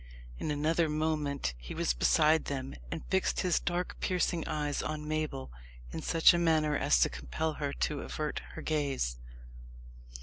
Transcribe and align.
In 0.39 0.49
another 0.49 0.89
moment 0.89 1.53
he 1.59 1.75
was 1.75 1.93
beside 1.93 2.45
them, 2.45 2.73
and 2.89 3.05
fixed 3.11 3.41
his 3.41 3.59
dark 3.59 3.99
piercing 3.99 4.47
eyes 4.47 4.81
on 4.81 5.07
Mabel 5.07 5.51
in 5.91 6.01
such 6.01 6.33
a 6.33 6.39
manner 6.39 6.75
as 6.75 6.99
to 7.01 7.07
compel 7.07 7.53
her 7.61 7.71
to 7.71 8.01
avert 8.01 8.41
her 8.53 8.63
gaze. 8.63 9.17